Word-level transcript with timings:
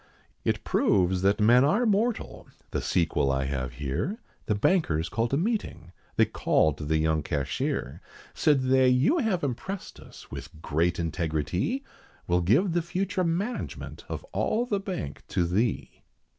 It 0.43 0.63
proves 0.63 1.21
that 1.21 1.39
men 1.39 1.63
are 1.63 1.85
mortal, 1.85 2.47
the 2.71 2.81
sequel 2.81 3.31
I 3.31 3.45
have 3.45 3.73
here, 3.73 4.17
The 4.47 4.55
bankers 4.55 5.09
called 5.09 5.31
a 5.31 5.37
meeting, 5.37 5.91
they 6.15 6.25
called 6.25 6.77
the 6.87 6.97
young 6.97 7.21
cashier. 7.21 8.01
Said 8.33 8.63
they, 8.63 8.89
"You 8.89 9.19
have 9.19 9.43
impressed 9.43 9.99
us 9.99 10.31
with 10.31 10.59
great 10.59 10.95
integritee, 10.95 11.83
We'll 12.27 12.41
give 12.41 12.71
the 12.73 12.81
future 12.81 13.23
management 13.23 14.03
of 14.09 14.23
all 14.33 14.65
the 14.65 14.79
Bank 14.79 15.21
to 15.27 15.45
thee." 15.45 16.01